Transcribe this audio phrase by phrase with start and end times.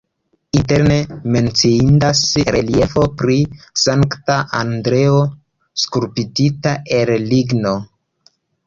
[0.59, 0.95] Interne
[1.35, 2.23] menciindas
[2.57, 3.37] reliefo pri
[3.85, 5.23] Sankta Andreo
[5.87, 7.81] skulptita el ligno.